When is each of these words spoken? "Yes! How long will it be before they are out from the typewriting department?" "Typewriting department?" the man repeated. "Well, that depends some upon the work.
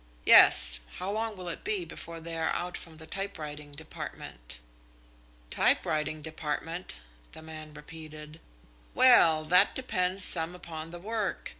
"Yes! 0.25 0.79
How 0.97 1.11
long 1.11 1.35
will 1.37 1.47
it 1.47 1.63
be 1.63 1.85
before 1.85 2.19
they 2.19 2.35
are 2.35 2.49
out 2.55 2.75
from 2.75 2.97
the 2.97 3.05
typewriting 3.05 3.73
department?" 3.73 4.57
"Typewriting 5.51 6.23
department?" 6.23 6.95
the 7.33 7.43
man 7.43 7.71
repeated. 7.75 8.39
"Well, 8.95 9.43
that 9.43 9.75
depends 9.75 10.23
some 10.23 10.55
upon 10.55 10.89
the 10.89 10.97
work. 10.99 11.49